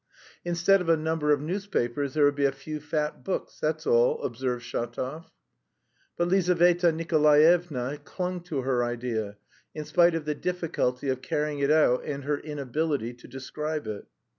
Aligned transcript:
"Instead 0.43 0.81
of 0.81 0.89
a 0.89 0.97
number 0.97 1.31
of 1.31 1.41
newspapers 1.41 2.15
there 2.15 2.25
would 2.25 2.33
be 2.33 2.45
a 2.45 2.51
few 2.51 2.79
fat 2.79 3.23
books, 3.23 3.59
that's 3.59 3.85
all," 3.85 4.19
observed 4.23 4.63
Shatov. 4.65 5.25
But 6.17 6.27
Lizaveta 6.27 6.91
Nikolaevna 6.91 7.99
clung 8.03 8.41
to 8.45 8.61
her 8.63 8.83
idea, 8.83 9.37
in 9.75 9.85
spite 9.85 10.15
of 10.15 10.25
the 10.25 10.33
difficulty 10.33 11.07
of 11.09 11.21
carrying 11.21 11.59
it 11.59 11.69
out 11.69 12.03
and 12.03 12.23
her 12.23 12.39
inability 12.39 13.13
to 13.13 13.27
describe 13.27 13.85
it. 13.85 14.07